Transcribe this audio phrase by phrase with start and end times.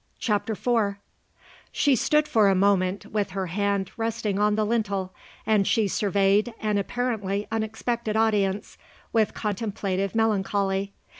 [0.17, 0.95] CHAPTER IV
[1.71, 5.13] She stood for a moment, with her hand resting on the lintel,
[5.45, 8.79] and she surveyed an apparently unexpected audience
[9.13, 10.93] with contemplative melancholy.